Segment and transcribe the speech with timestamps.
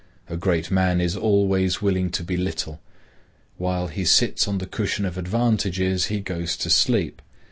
[0.31, 2.81] A great man is always willing to be little.
[3.59, 7.21] Whilst he sits on the cushion of advantages, he goes to sleep.